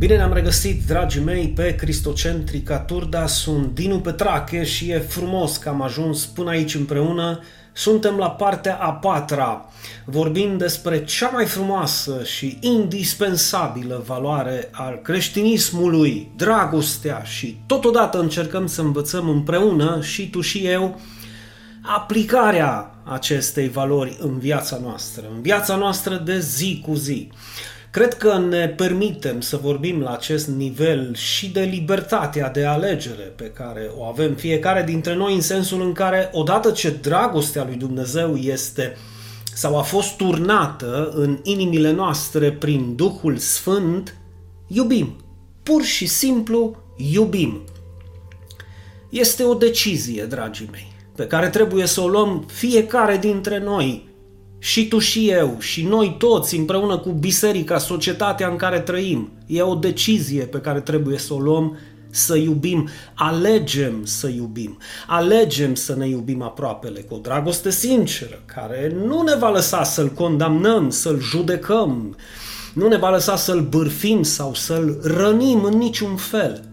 [0.00, 3.26] Bine ne-am regăsit, dragii mei, pe Cristocentrica Turda.
[3.26, 7.40] Sunt Dinu Petrache și e frumos că am ajuns până aici împreună.
[7.72, 9.68] Suntem la partea a patra,
[10.04, 18.80] vorbind despre cea mai frumoasă și indispensabilă valoare al creștinismului, dragostea și totodată încercăm să
[18.80, 21.00] învățăm împreună, și tu și eu,
[21.82, 27.30] aplicarea acestei valori în viața noastră, în viața noastră de zi cu zi.
[27.90, 33.44] Cred că ne permitem să vorbim la acest nivel și de libertatea de alegere pe
[33.44, 38.36] care o avem fiecare dintre noi în sensul în care odată ce dragostea lui Dumnezeu
[38.36, 38.96] este
[39.54, 44.16] sau a fost turnată în inimile noastre prin Duhul Sfânt,
[44.66, 45.16] iubim.
[45.62, 46.76] Pur și simplu
[47.12, 47.60] iubim.
[49.08, 54.09] Este o decizie, dragii mei, pe care trebuie să o luăm fiecare dintre noi
[54.62, 59.30] și tu și eu, și noi toți, împreună cu biserica, societatea în care trăim.
[59.46, 61.78] E o decizie pe care trebuie să o luăm
[62.10, 68.96] să iubim, alegem să iubim, alegem să ne iubim aproapele cu o dragoste sinceră, care
[69.06, 72.16] nu ne va lăsa să-l condamnăm, să-l judecăm,
[72.74, 76.64] nu ne va lăsa să-l bârfim sau să-l rănim în niciun fel.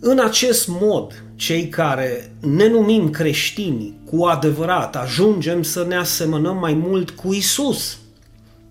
[0.00, 6.74] În acest mod, cei care ne numim creștini cu adevărat ajungem să ne asemănăm mai
[6.74, 7.98] mult cu Isus,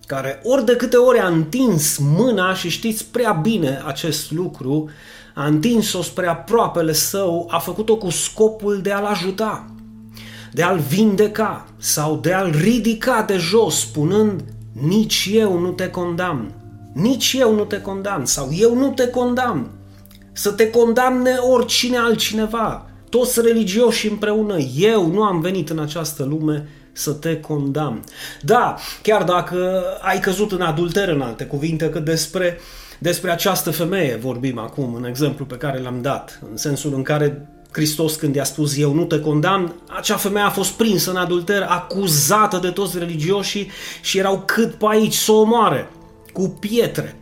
[0.06, 4.90] care ori de câte ori a întins mâna și știți prea bine acest lucru,
[5.34, 9.66] a întins-o spre aproapele său, a făcut-o cu scopul de a-l ajuta,
[10.52, 14.44] de a-l vindeca sau de a-l ridica de jos, spunând,
[14.82, 16.52] nici eu nu te condamn,
[16.94, 19.70] nici eu nu te condamn sau eu nu te condamn,
[20.34, 24.58] să te condamne oricine altcineva, toți religioși împreună.
[24.76, 28.04] Eu nu am venit în această lume să te condamn.
[28.42, 32.60] Da, chiar dacă ai căzut în adulter în alte cuvinte, că despre,
[33.00, 37.48] despre această femeie vorbim acum, în exemplu pe care l-am dat, în sensul în care
[37.72, 41.62] Hristos când i-a spus eu nu te condamn, acea femeie a fost prinsă în adulter,
[41.62, 43.72] acuzată de toți religioșii
[44.02, 45.90] și erau cât pe aici să o omoare
[46.34, 47.16] cu pietre.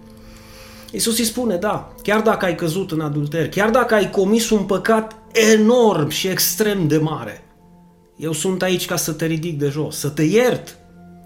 [0.92, 4.64] Iisus îi spune, da, chiar dacă ai căzut în adulter, chiar dacă ai comis un
[4.64, 7.44] păcat enorm și extrem de mare,
[8.18, 10.78] eu sunt aici ca să te ridic de jos, să te iert,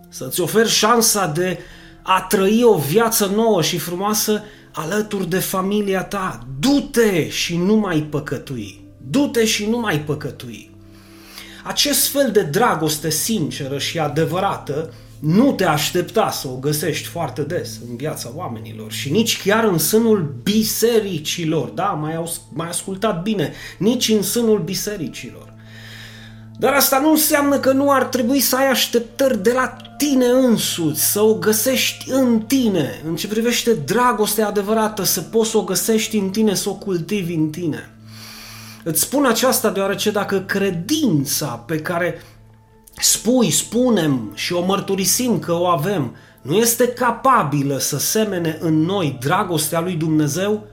[0.10, 1.60] să-ți ofer șansa de
[2.02, 6.48] a trăi o viață nouă și frumoasă alături de familia ta.
[6.60, 8.84] Du-te și nu mai păcătui.
[9.10, 10.72] Du-te și nu mai păcătui.
[11.64, 17.80] Acest fel de dragoste sinceră și adevărată nu te aștepta să o găsești foarte des
[17.90, 23.54] în viața oamenilor și nici chiar în sânul bisericilor, da, mai, au, mai ascultat bine,
[23.78, 25.54] nici în sânul bisericilor.
[26.58, 31.12] Dar asta nu înseamnă că nu ar trebui să ai așteptări de la tine însuți,
[31.12, 36.18] să o găsești în tine, în ce privește dragostea adevărată, să poți să o găsești
[36.18, 37.90] în tine, să o cultivi în tine.
[38.84, 42.22] Îți spun aceasta deoarece dacă credința pe care
[43.00, 49.18] spui, spunem și o mărturisim că o avem, nu este capabilă să semene în noi
[49.20, 50.64] dragostea lui Dumnezeu,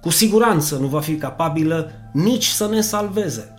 [0.00, 3.54] cu siguranță nu va fi capabilă nici să ne salveze.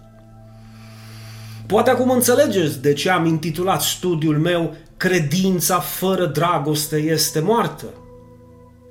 [1.65, 7.85] Poate acum înțelegeți de ce am intitulat studiul meu Credința fără dragoste este moartă.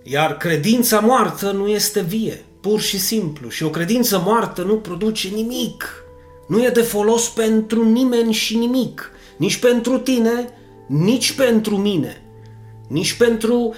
[0.03, 3.48] Iar credința moartă nu este vie, pur și simplu.
[3.48, 6.04] Și o credință moartă nu produce nimic.
[6.48, 10.48] Nu e de folos pentru nimeni și nimic nici pentru tine,
[10.86, 12.22] nici pentru mine,
[12.88, 13.74] nici pentru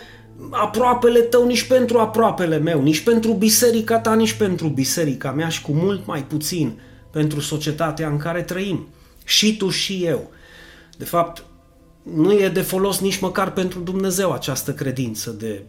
[0.51, 5.63] aproapele tău, nici pentru aproapele meu, nici pentru biserica ta, nici pentru biserica mea și
[5.63, 6.81] cu mult mai puțin
[7.11, 8.89] pentru societatea în care trăim.
[9.25, 10.31] Și tu și eu.
[10.99, 11.45] De fapt,
[12.03, 15.63] nu e de folos nici măcar pentru Dumnezeu această credință de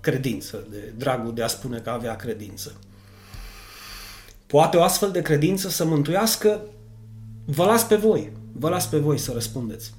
[0.00, 2.72] credință, de dragul de a spune că avea credință.
[4.46, 6.60] Poate o astfel de credință să mântuiască?
[7.44, 8.32] Vă las pe voi.
[8.52, 9.92] Vă las pe voi să răspundeți.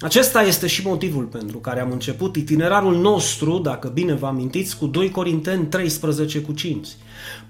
[0.00, 4.86] Acesta este și motivul pentru care am început itinerarul nostru, dacă bine vă amintiți, cu
[4.86, 6.88] 2 Corinteni 13 cu 5.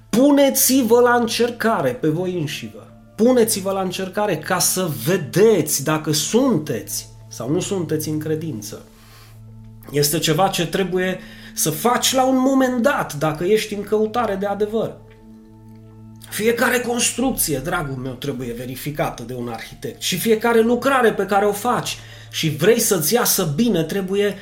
[0.08, 2.86] Puneți-vă la încercare pe voi înșivă.
[3.16, 8.82] Puneți-vă la încercare ca să vedeți dacă sunteți sau nu sunteți în credință.
[9.90, 11.18] Este ceva ce trebuie
[11.54, 14.96] să faci la un moment dat dacă ești în căutare de adevăr.
[16.36, 21.52] Fiecare construcție, dragul meu, trebuie verificată de un arhitect și fiecare lucrare pe care o
[21.52, 21.98] faci
[22.30, 24.36] și vrei să-ți iasă bine trebuie,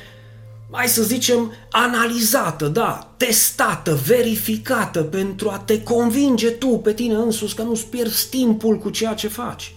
[0.71, 7.55] hai să zicem, analizată, da, testată, verificată pentru a te convinge tu pe tine însuți
[7.55, 9.75] că nu-ți pierzi timpul cu ceea ce faci.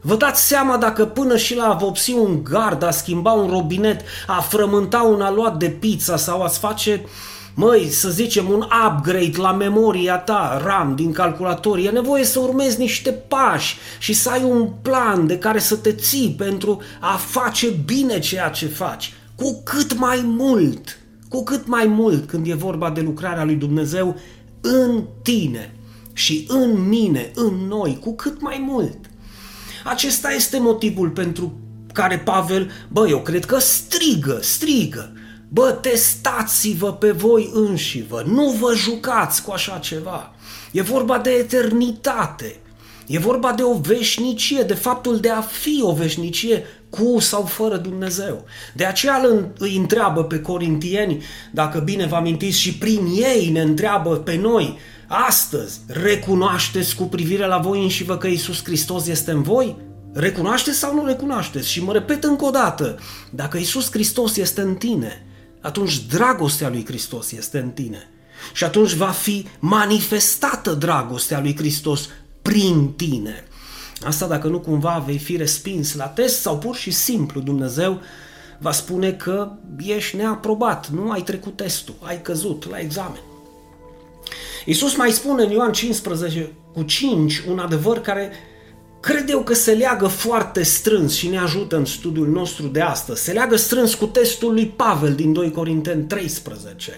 [0.00, 4.00] Vă dați seama dacă până și la a vopsi un gard, a schimba un robinet,
[4.26, 7.04] a frământa un aluat de pizza sau a-ți face
[7.54, 12.78] măi, să zicem, un upgrade la memoria ta, RAM din calculator, e nevoie să urmezi
[12.78, 17.68] niște pași și să ai un plan de care să te ții pentru a face
[17.84, 19.12] bine ceea ce faci.
[19.34, 24.16] Cu cât mai mult, cu cât mai mult când e vorba de lucrarea lui Dumnezeu
[24.60, 25.74] în tine
[26.12, 28.98] și în mine, în noi, cu cât mai mult.
[29.84, 31.52] Acesta este motivul pentru
[31.92, 35.12] care Pavel, bă, eu cred că strigă, strigă.
[35.54, 40.34] Bă, testați-vă pe voi înșivă, nu vă jucați cu așa ceva.
[40.70, 42.56] E vorba de eternitate,
[43.06, 47.76] e vorba de o veșnicie, de faptul de a fi o veșnicie cu sau fără
[47.76, 48.44] Dumnezeu.
[48.74, 49.20] De aceea
[49.58, 54.78] îi întreabă pe corintieni, dacă bine vă amintiți, și prin ei ne întreabă pe noi,
[55.06, 59.76] astăzi, recunoașteți cu privire la voi înșivă că Iisus Hristos este în voi?
[60.12, 61.70] Recunoașteți sau nu recunoașteți?
[61.70, 62.98] Și mă repet încă o dată,
[63.30, 65.26] dacă Isus Hristos este în tine,
[65.62, 68.08] atunci dragostea lui Hristos este în tine.
[68.52, 72.08] Și atunci va fi manifestată dragostea lui Hristos
[72.42, 73.44] prin tine.
[74.04, 78.00] Asta dacă nu cumva vei fi respins la test sau pur și simplu Dumnezeu
[78.58, 83.20] va spune că ești neaprobat, nu ai trecut testul, ai căzut la examen.
[84.64, 88.32] Iisus mai spune în Ioan 15 cu 5 un adevăr care
[89.02, 93.22] cred eu că se leagă foarte strâns și ne ajută în studiul nostru de astăzi.
[93.22, 96.92] Se leagă strâns cu testul lui Pavel din 2 Corinteni 13.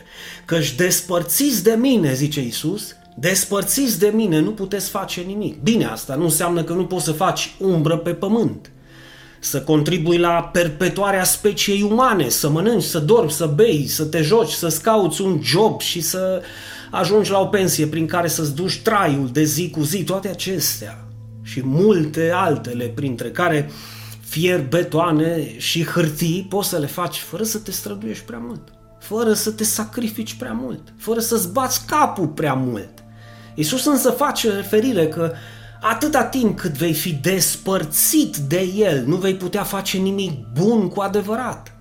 [0.44, 5.62] Că-și despărțiți de mine, zice Isus, despărțiți de mine, nu puteți face nimic.
[5.62, 8.70] Bine, asta nu înseamnă că nu poți să faci umbră pe pământ.
[9.38, 14.50] Să contribui la perpetuarea speciei umane, să mănânci, să dormi, să bei, să te joci,
[14.50, 16.42] să-ți cauți un job și să
[16.90, 21.03] ajungi la o pensie prin care să-ți duci traiul de zi cu zi, toate acestea
[21.44, 23.70] și multe altele, printre care
[24.20, 28.68] fier, betoane și hârtii, poți să le faci fără să te străduiești prea mult,
[29.00, 33.04] fără să te sacrifici prea mult, fără să-ți bați capul prea mult.
[33.54, 35.32] Iisus însă face referire că
[35.80, 41.00] atâta timp cât vei fi despărțit de El, nu vei putea face nimic bun cu
[41.00, 41.76] adevărat.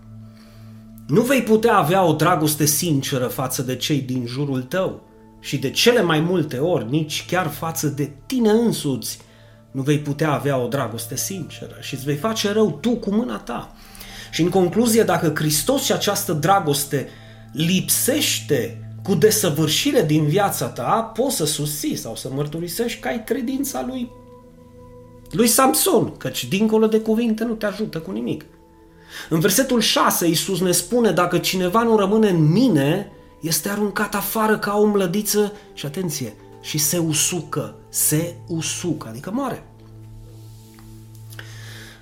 [1.08, 5.08] Nu vei putea avea o dragoste sinceră față de cei din jurul tău
[5.40, 9.20] și de cele mai multe ori nici chiar față de tine însuți,
[9.74, 13.38] nu vei putea avea o dragoste sinceră și îți vei face rău tu cu mâna
[13.38, 13.76] ta.
[14.32, 17.10] Și în concluzie, dacă Hristos și această dragoste
[17.52, 23.86] lipsește cu desăvârșire din viața ta, poți să susții sau să mărturisești că ai credința
[23.88, 24.12] lui
[25.32, 28.46] lui Samson, căci dincolo de cuvinte nu te ajută cu nimic.
[29.30, 33.12] În versetul 6 Iisus ne spune, dacă cineva nu rămâne în mine,
[33.42, 39.64] este aruncat afară ca o mlădiță și atenție, și se usucă, se usucă, adică moare.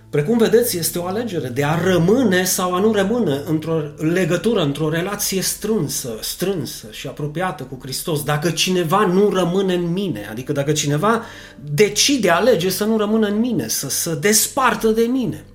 [0.09, 4.89] Precum vedeți, este o alegere de a rămâne sau a nu rămâne într-o legătură, într-o
[4.89, 8.23] relație strânsă, strânsă și apropiată cu Hristos.
[8.23, 11.23] Dacă cineva nu rămâne în mine, adică dacă cineva
[11.63, 15.45] decide, alege să nu rămână în mine, să se despartă de mine.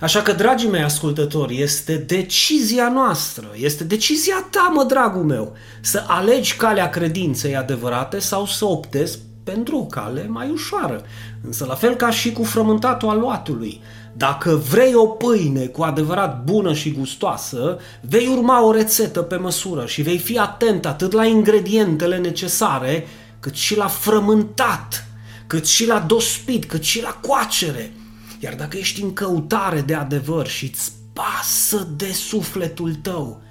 [0.00, 6.04] Așa că, dragii mei ascultători, este decizia noastră, este decizia ta, mă, dragul meu, să
[6.06, 11.02] alegi calea credinței adevărate sau să optezi pentru o cale mai ușoară.
[11.44, 13.80] Însă la fel ca și cu frământatul aluatului,
[14.12, 19.86] dacă vrei o pâine cu adevărat bună și gustoasă, vei urma o rețetă pe măsură
[19.86, 23.06] și vei fi atent atât la ingredientele necesare,
[23.40, 25.06] cât și la frământat,
[25.46, 27.92] cât și la dospit, cât și la coacere.
[28.38, 33.42] Iar dacă ești în căutare de adevăr și îți pasă de sufletul tău,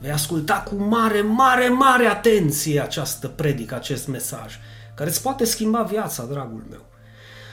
[0.00, 4.58] vei asculta cu mare, mare, mare atenție această predică, acest mesaj
[4.96, 6.84] care îți poate schimba viața, dragul meu.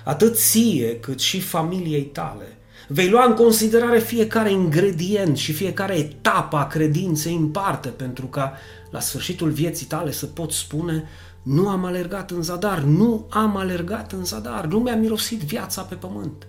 [0.04, 2.58] Atât ție cât și familiei tale.
[2.88, 8.54] Vei lua în considerare fiecare ingredient și fiecare etapă a credinței în parte pentru ca
[8.90, 11.10] la sfârșitul vieții tale să poți spune
[11.42, 15.96] nu am alergat în zadar, nu am alergat în zadar, nu mi-a mirosit viața pe
[15.96, 16.48] pământ.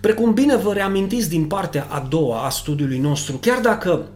[0.00, 4.08] Precum bine vă reamintiți din partea a doua a studiului nostru, chiar dacă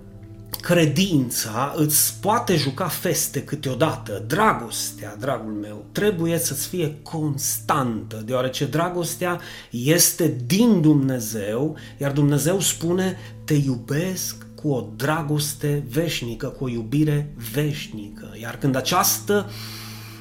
[0.60, 4.24] credința îți poate juca feste câteodată.
[4.26, 13.16] Dragostea, dragul meu, trebuie să-ți fie constantă, deoarece dragostea este din Dumnezeu, iar Dumnezeu spune,
[13.44, 18.36] te iubesc cu o dragoste veșnică, cu o iubire veșnică.
[18.40, 19.50] Iar când această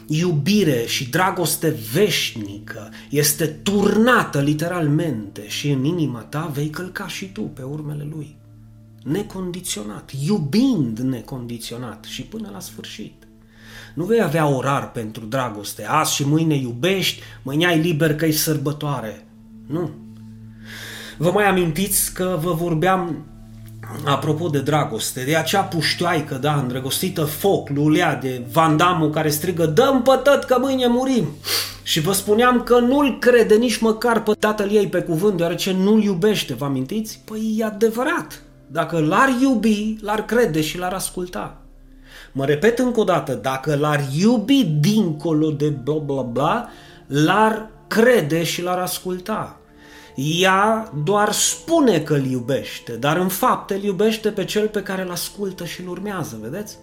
[0.07, 7.41] iubire și dragoste veșnică este turnată literalmente și în inima ta, vei călca și tu
[7.41, 8.41] pe urmele lui
[9.03, 13.13] necondiționat, iubind necondiționat și până la sfârșit.
[13.93, 15.85] Nu vei avea orar pentru dragoste.
[15.85, 19.25] Azi și mâine iubești, mâine ai liber că e sărbătoare.
[19.67, 19.89] Nu.
[21.17, 23.25] Vă mai amintiți că vă vorbeam
[24.05, 30.01] apropo de dragoste, de acea puștoaică, da, îndrăgostită foc, lulea de vandamul care strigă Dăm
[30.01, 31.27] pătăt că mâine murim!
[31.83, 36.03] Și vă spuneam că nu-l crede nici măcar pe tatăl ei pe cuvânt, deoarece nu-l
[36.03, 37.21] iubește, vă amintiți?
[37.25, 38.41] Păi e adevărat.
[38.73, 41.61] Dacă l-ar iubi, l-ar crede și l-ar asculta.
[42.31, 46.69] Mă repet încă o dată, dacă l-ar iubi dincolo de bla bla bla,
[47.07, 49.59] l-ar crede și l-ar asculta.
[50.15, 55.01] Ea doar spune că îl iubește, dar în fapt îl iubește pe cel pe care
[55.01, 56.77] îl ascultă și îl urmează, vedeți?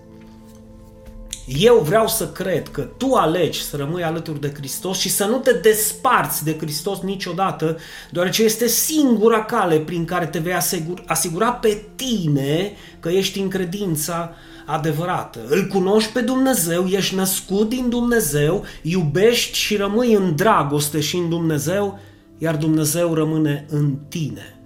[1.47, 5.37] Eu vreau să cred că tu alegi să rămâi alături de Hristos și să nu
[5.37, 7.78] te desparți de Hristos niciodată,
[8.11, 13.49] deoarece este singura cale prin care te vei asigura, asigura pe tine că ești în
[13.49, 14.35] credința
[14.66, 15.38] adevărată.
[15.49, 21.28] Îl cunoști pe Dumnezeu, ești născut din Dumnezeu, iubești și rămâi în dragoste și în
[21.28, 21.99] Dumnezeu,
[22.38, 24.59] iar Dumnezeu rămâne în tine.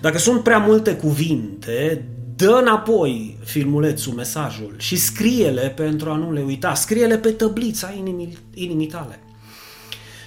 [0.00, 6.42] Dacă sunt prea multe cuvinte, dă înapoi filmulețul, mesajul și scrie-le pentru a nu le
[6.42, 6.74] uita.
[6.74, 9.18] Scrie-le pe tăblița inimii, inimii tale.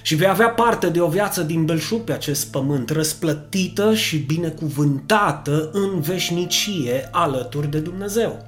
[0.02, 5.70] Și vei avea parte de o viață din belșug pe acest pământ, răsplătită și binecuvântată
[5.72, 8.46] în veșnicie alături de Dumnezeu.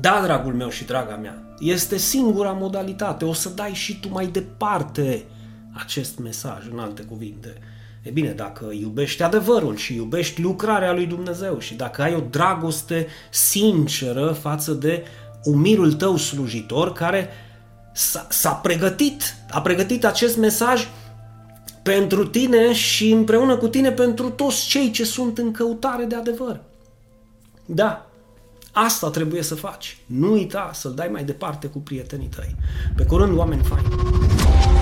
[0.00, 3.24] Da, dragul meu și draga mea, este singura modalitate.
[3.24, 5.24] O să dai și tu mai departe
[5.72, 7.54] acest mesaj, în alte cuvinte.
[8.02, 13.06] E bine, dacă iubești adevărul și iubești lucrarea lui Dumnezeu și dacă ai o dragoste
[13.30, 15.04] sinceră față de
[15.44, 17.28] umilul tău slujitor care
[17.92, 20.88] s-a, s-a pregătit, a pregătit acest mesaj
[21.82, 26.60] pentru tine și împreună cu tine pentru toți cei ce sunt în căutare de adevăr.
[27.66, 28.06] Da,
[28.72, 29.98] asta trebuie să faci.
[30.06, 32.54] Nu uita să-l dai mai departe cu prietenii tăi.
[32.96, 34.81] Pe curând, oameni faini!